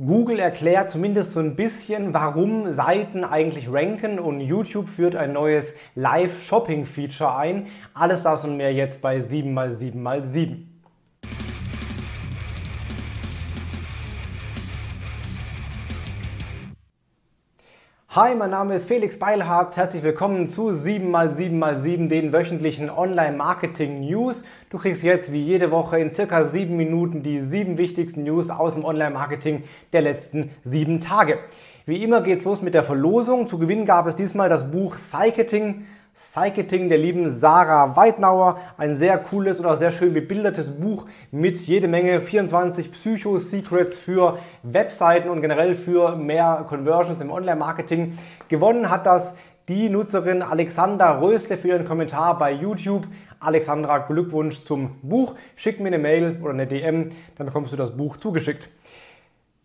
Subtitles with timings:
[0.00, 5.74] Google erklärt zumindest so ein bisschen, warum Seiten eigentlich ranken und YouTube führt ein neues
[5.96, 7.66] Live-Shopping-Feature ein.
[7.94, 10.77] Alles das und mehr jetzt bei 7x7x7.
[18.12, 19.76] Hi, mein Name ist Felix Beilharz.
[19.76, 24.44] Herzlich willkommen zu 7x7x7, den wöchentlichen Online-Marketing-News.
[24.70, 28.72] Du kriegst jetzt wie jede Woche in circa sieben Minuten die sieben wichtigsten News aus
[28.72, 31.38] dem Online-Marketing der letzten sieben Tage.
[31.88, 33.48] Wie immer geht's los mit der Verlosung.
[33.48, 38.60] Zu gewinnen gab es diesmal das Buch Psycheting Psycheting der lieben Sarah Weidnauer.
[38.76, 44.38] Ein sehr cooles und auch sehr schön bebildertes Buch mit jede Menge 24 Psycho-Secrets für
[44.62, 48.18] Webseiten und generell für mehr Conversions im Online-Marketing.
[48.48, 49.34] Gewonnen hat das
[49.68, 53.06] die Nutzerin Alexandra Rösle für ihren Kommentar bei YouTube.
[53.40, 55.36] Alexandra, Glückwunsch zum Buch.
[55.56, 58.68] Schick mir eine Mail oder eine DM, dann bekommst du das Buch zugeschickt.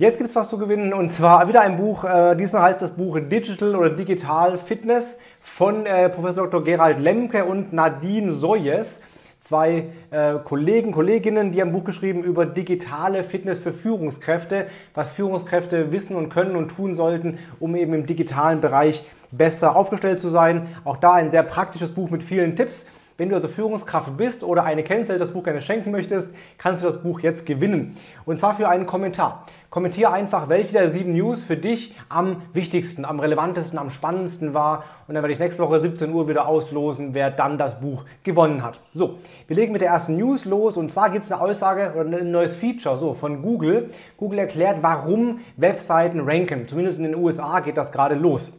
[0.00, 2.04] Jetzt gibt es was zu gewinnen und zwar wieder ein Buch.
[2.04, 6.62] Äh, diesmal heißt das Buch Digital oder Digital Fitness von äh, Professor Dr.
[6.62, 9.02] Gerald Lemke und Nadine Soyes,
[9.40, 15.10] zwei äh, Kollegen, Kolleginnen, die haben ein Buch geschrieben über digitale Fitness für Führungskräfte, was
[15.10, 20.28] Führungskräfte wissen und können und tun sollten, um eben im digitalen Bereich besser aufgestellt zu
[20.28, 20.68] sein.
[20.84, 22.86] Auch da ein sehr praktisches Buch mit vielen Tipps.
[23.18, 26.84] Wenn du also Führungskraft bist oder eine kennst, der das Buch gerne schenken möchtest, kannst
[26.84, 27.96] du das Buch jetzt gewinnen.
[28.24, 29.44] Und zwar für einen Kommentar.
[29.70, 34.84] Kommentiere einfach, welche der sieben News für dich am wichtigsten, am relevantesten, am spannendsten war.
[35.08, 38.62] Und dann werde ich nächste Woche 17 Uhr wieder auslosen, wer dann das Buch gewonnen
[38.62, 38.78] hat.
[38.94, 40.76] So, wir legen mit der ersten News los.
[40.76, 43.90] Und zwar gibt es eine Aussage oder ein neues Feature so, von Google.
[44.16, 46.68] Google erklärt, warum Webseiten ranken.
[46.68, 48.52] Zumindest in den USA geht das gerade los.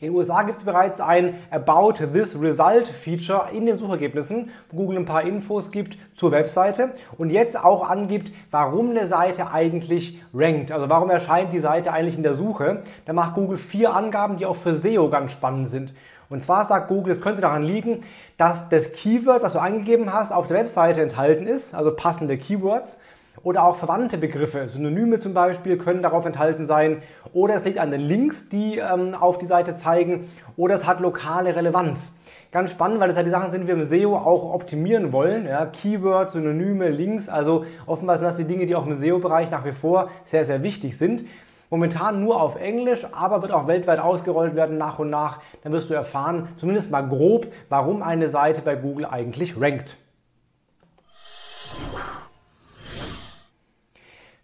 [0.00, 4.76] In den USA gibt es bereits ein About This Result Feature in den Suchergebnissen, wo
[4.76, 10.22] Google ein paar Infos gibt zur Webseite und jetzt auch angibt, warum eine Seite eigentlich
[10.34, 10.70] rankt.
[10.70, 12.82] Also warum erscheint die Seite eigentlich in der Suche.
[13.06, 15.94] Da macht Google vier Angaben, die auch für SEO ganz spannend sind.
[16.28, 18.02] Und zwar sagt Google, es könnte daran liegen,
[18.36, 22.98] dass das Keyword, was du eingegeben hast, auf der Webseite enthalten ist, also passende Keywords
[23.42, 27.02] oder auch verwandte Begriffe, Synonyme zum Beispiel, können darauf enthalten sein.
[27.32, 30.28] Oder es liegt an den Links, die ähm, auf die Seite zeigen.
[30.56, 32.12] Oder es hat lokale Relevanz.
[32.52, 35.46] Ganz spannend, weil das ja die Sachen sind, die wir im SEO auch optimieren wollen.
[35.46, 37.28] Ja, Keywords, Synonyme, Links.
[37.28, 40.62] Also offenbar sind das die Dinge, die auch im SEO-Bereich nach wie vor sehr, sehr
[40.62, 41.24] wichtig sind.
[41.68, 45.40] Momentan nur auf Englisch, aber wird auch weltweit ausgerollt werden nach und nach.
[45.64, 49.96] Dann wirst du erfahren, zumindest mal grob, warum eine Seite bei Google eigentlich rankt.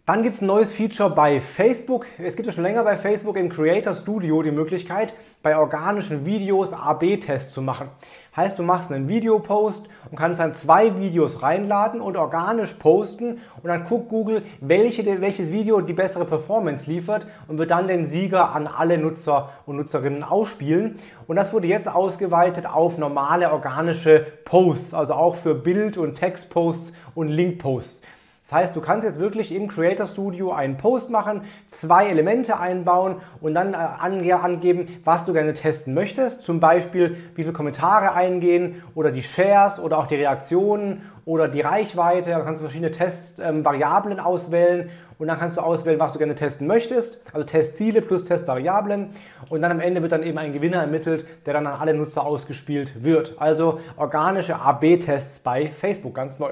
[0.05, 2.07] Dann gibt es ein neues Feature bei Facebook.
[2.19, 5.15] Es gibt ja schon länger bei Facebook im Creator Studio die Möglichkeit,
[5.45, 7.89] bei organischen Videos AB-Tests zu machen.
[8.35, 13.69] Heißt, du machst einen Videopost und kannst dann zwei Videos reinladen und organisch posten und
[13.69, 18.57] dann guckt Google, welche, welches Video die bessere Performance liefert und wird dann den Sieger
[18.57, 20.99] an alle Nutzer und Nutzerinnen ausspielen.
[21.29, 26.93] Und das wurde jetzt ausgeweitet auf normale organische Posts, also auch für Bild- und Textposts
[27.15, 28.03] und Linkposts.
[28.43, 33.17] Das heißt, du kannst jetzt wirklich im Creator Studio einen Post machen, zwei Elemente einbauen
[33.41, 36.45] und dann äh, angeben, was du gerne testen möchtest.
[36.45, 41.61] Zum Beispiel, wie viele Kommentare eingehen oder die Shares oder auch die Reaktionen oder die
[41.61, 42.31] Reichweite.
[42.31, 46.35] Da kannst du verschiedene Testvariablen ähm, auswählen und dann kannst du auswählen, was du gerne
[46.35, 47.23] testen möchtest.
[47.33, 49.11] Also Testziele plus Testvariablen.
[49.51, 52.27] Und dann am Ende wird dann eben ein Gewinner ermittelt, der dann an alle Nutzer
[52.27, 53.37] ausgespielt wird.
[53.39, 56.51] Also organische AB-Tests bei Facebook, ganz neu.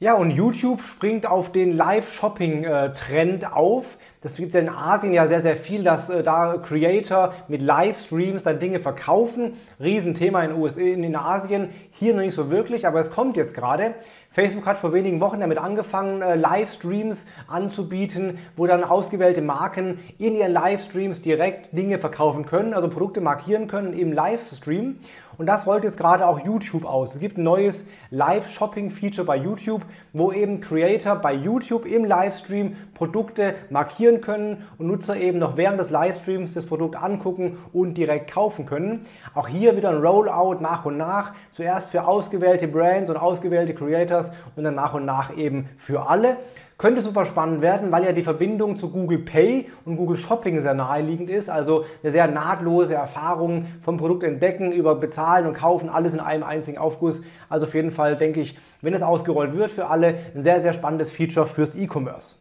[0.00, 3.96] Ja, und YouTube springt auf den Live-Shopping-Trend auf.
[4.20, 8.44] Das gibt es in Asien ja sehr, sehr viel, dass äh, da Creator mit Livestreams
[8.44, 9.54] dann Dinge verkaufen.
[9.80, 13.94] Riesenthema in, USA, in Asien, hier noch nicht so wirklich, aber es kommt jetzt gerade.
[14.30, 20.36] Facebook hat vor wenigen Wochen damit angefangen, äh, Livestreams anzubieten, wo dann ausgewählte Marken in
[20.36, 25.00] ihren Livestreams direkt Dinge verkaufen können, also Produkte markieren können im Livestream.
[25.38, 27.14] Und das rollt jetzt gerade auch YouTube aus.
[27.14, 29.82] Es gibt ein neues Live-Shopping-Feature bei YouTube,
[30.12, 35.78] wo eben Creator bei YouTube im Livestream Produkte markieren können und Nutzer eben noch während
[35.78, 39.06] des Livestreams das Produkt angucken und direkt kaufen können.
[39.32, 41.32] Auch hier wieder ein Rollout nach und nach.
[41.52, 46.36] Zuerst für ausgewählte Brands und ausgewählte Creators und dann nach und nach eben für alle.
[46.78, 50.74] Könnte super spannend werden, weil ja die Verbindung zu Google Pay und Google Shopping sehr
[50.74, 51.50] naheliegend ist.
[51.50, 56.44] Also eine sehr nahtlose Erfahrung vom Produkt entdecken, über bezahlen und kaufen, alles in einem
[56.44, 57.20] einzigen Aufguss.
[57.48, 60.72] Also auf jeden Fall denke ich, wenn es ausgerollt wird für alle, ein sehr, sehr
[60.72, 62.36] spannendes Feature fürs E-Commerce.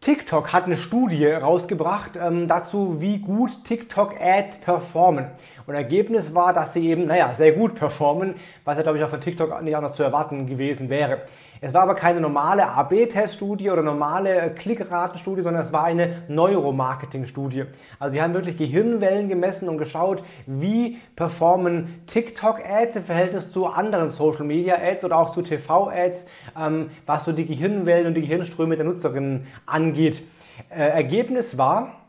[0.00, 5.26] TikTok hat eine Studie rausgebracht ähm, dazu, wie gut TikTok-Ads performen.
[5.66, 9.10] Und Ergebnis war, dass sie eben, naja, sehr gut performen, was ja, glaube ich, auch
[9.10, 11.20] von TikTok nicht anders zu erwarten gewesen wäre.
[11.62, 17.64] Es war aber keine normale AB-Teststudie oder normale Klickratenstudie, sondern es war eine Neuromarketing-Studie.
[17.98, 24.08] Also sie haben wirklich Gehirnwellen gemessen und geschaut, wie performen TikTok-Ads im Verhältnis zu anderen
[24.08, 26.26] Social-Media-Ads oder auch zu TV-Ads,
[26.58, 30.22] ähm, was so die Gehirnwellen und die Gehirnströme der Nutzerinnen angeht.
[30.70, 31.99] Äh, Ergebnis war,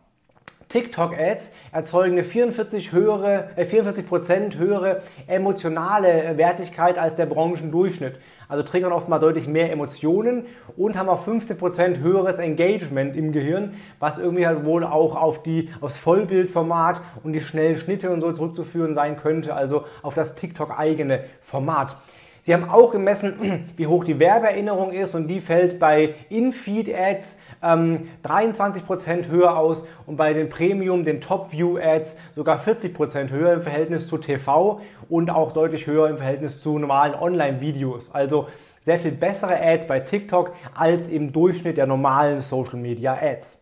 [0.72, 8.16] TikTok-Ads erzeugen eine 44 höhere, äh 44% höhere emotionale Wertigkeit als der Branchendurchschnitt.
[8.48, 10.46] Also triggern oft mal deutlich mehr Emotionen
[10.76, 15.70] und haben auch 15% höheres Engagement im Gehirn, was irgendwie halt wohl auch auf die,
[15.80, 21.24] aufs Vollbildformat und die schnellen Schnitte und so zurückzuführen sein könnte, also auf das TikTok-eigene
[21.40, 21.96] Format.
[22.44, 28.10] Sie haben auch gemessen, wie hoch die Werbeerinnerung ist und die fällt bei In-Feed-Ads ähm,
[28.24, 34.18] 23% höher aus und bei den Premium, den Top-View-Ads sogar 40% höher im Verhältnis zu
[34.18, 38.14] TV und auch deutlich höher im Verhältnis zu normalen Online-Videos.
[38.14, 38.48] Also
[38.82, 43.60] sehr viel bessere Ads bei TikTok als im Durchschnitt der normalen Social-Media-Ads.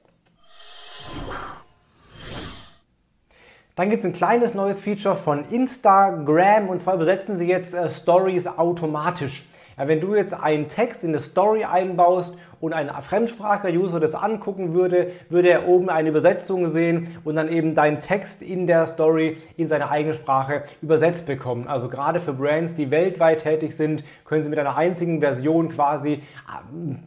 [3.75, 7.89] Dann gibt es ein kleines neues Feature von Instagram und zwar übersetzen sie jetzt äh,
[7.89, 9.47] Stories automatisch.
[9.79, 14.73] Ja, wenn du jetzt einen Text in eine Story einbaust und ein Fremdspracher-User das angucken
[14.73, 19.37] würde, würde er oben eine Übersetzung sehen und dann eben deinen Text in der Story
[19.55, 21.69] in seine eigene Sprache übersetzt bekommen.
[21.69, 26.15] Also gerade für Brands, die weltweit tätig sind, können sie mit einer einzigen Version quasi
[26.15, 26.19] äh,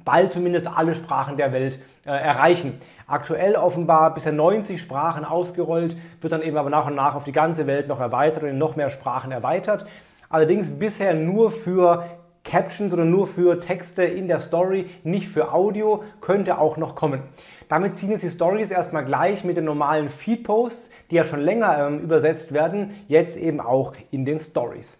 [0.06, 2.80] bald zumindest alle Sprachen der Welt äh, erreichen.
[3.06, 7.32] Aktuell offenbar bisher 90 Sprachen ausgerollt, wird dann eben aber nach und nach auf die
[7.32, 9.84] ganze Welt noch erweitert und in noch mehr Sprachen erweitert.
[10.30, 12.06] Allerdings bisher nur für
[12.44, 17.22] Captions oder nur für Texte in der Story, nicht für Audio, könnte auch noch kommen.
[17.68, 21.86] Damit ziehen jetzt die Stories erstmal gleich mit den normalen Feed-Posts, die ja schon länger
[21.86, 24.98] ähm, übersetzt werden, jetzt eben auch in den Stories.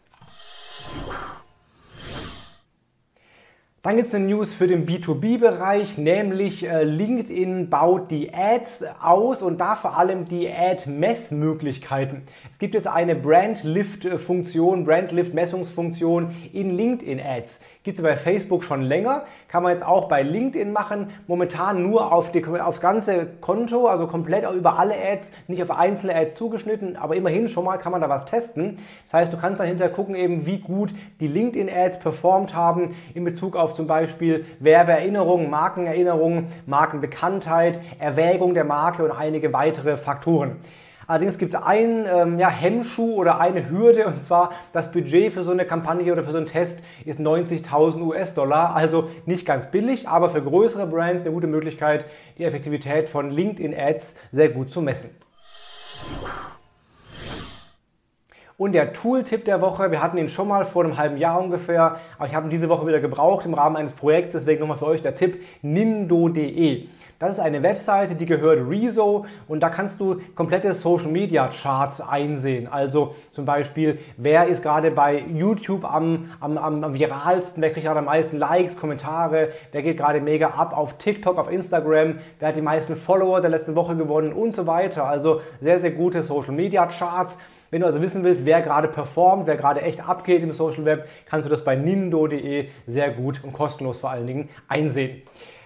[3.84, 9.42] Dann gibt es eine News für den B2B-Bereich, nämlich äh, LinkedIn baut die Ads aus
[9.42, 12.22] und da vor allem die Ad-Messmöglichkeiten.
[12.52, 17.60] Es gibt jetzt eine Brand-Lift-Funktion, Brand-Lift-Messungsfunktion in LinkedIn-Ads.
[17.84, 21.10] Gibt es bei Facebook schon länger, kann man jetzt auch bei LinkedIn machen.
[21.26, 26.14] Momentan nur auf die, aufs ganze Konto, also komplett über alle Ads, nicht auf einzelne
[26.14, 28.78] Ads zugeschnitten, aber immerhin schon mal kann man da was testen.
[29.06, 33.56] Das heißt, du kannst dahinter gucken, eben wie gut die LinkedIn-Ads performt haben in Bezug
[33.56, 40.58] auf zum Beispiel Werbeerinnerungen, Markenerinnerungen, Markenbekanntheit, Erwägung der Marke und einige weitere Faktoren.
[41.06, 45.42] Allerdings gibt es einen ähm, ja, Hemmschuh oder eine Hürde und zwar das Budget für
[45.42, 48.74] so eine Kampagne oder für so einen Test ist 90.000 US-Dollar.
[48.74, 52.06] Also nicht ganz billig, aber für größere Brands eine gute Möglichkeit,
[52.38, 55.10] die Effektivität von LinkedIn-Ads sehr gut zu messen.
[58.62, 61.96] Und der Tool-Tipp der Woche, wir hatten ihn schon mal vor einem halben Jahr ungefähr,
[62.16, 64.86] aber ich habe ihn diese Woche wieder gebraucht im Rahmen eines Projekts, deswegen nochmal für
[64.86, 66.86] euch der Tipp, nindo.de.
[67.22, 72.00] Das ist eine Webseite, die gehört Rezo und da kannst du komplette Social Media Charts
[72.00, 72.66] einsehen.
[72.66, 78.00] Also zum Beispiel, wer ist gerade bei YouTube am, am, am viralsten, wer kriegt gerade
[78.00, 82.56] am meisten Likes, Kommentare, wer geht gerade mega ab auf TikTok, auf Instagram, wer hat
[82.56, 85.04] die meisten Follower der letzten Woche gewonnen und so weiter.
[85.04, 87.38] Also sehr, sehr gute Social Media Charts.
[87.70, 91.06] Wenn du also wissen willst, wer gerade performt, wer gerade echt abgeht im Social Web,
[91.26, 95.22] kannst du das bei nindo.de sehr gut und kostenlos vor allen Dingen einsehen.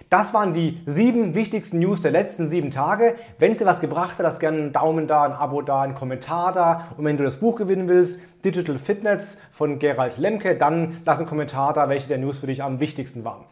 [0.09, 3.15] Das waren die sieben wichtigsten News der letzten sieben Tage.
[3.39, 5.95] Wenn es dir was gebracht hat, lass gerne einen Daumen da, ein Abo da, einen
[5.95, 6.87] Kommentar da.
[6.95, 11.27] Und wenn du das Buch gewinnen willst, Digital Fitness von Gerald Lemke, dann lass einen
[11.27, 13.43] Kommentar da, welche der News für dich am wichtigsten waren.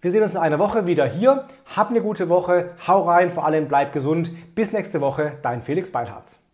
[0.00, 1.44] Wir sehen uns in einer Woche wieder hier.
[1.76, 4.30] Hab eine gute Woche, hau rein, vor allem bleib gesund.
[4.56, 6.47] Bis nächste Woche, dein Felix Beitharz.